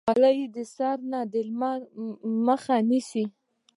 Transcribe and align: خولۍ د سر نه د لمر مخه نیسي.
خولۍ 0.07 0.39
د 0.55 0.57
سر 0.75 0.97
نه 1.11 1.21
د 1.33 1.33
لمر 1.47 1.79
مخه 2.45 2.75
نیسي. 2.89 3.25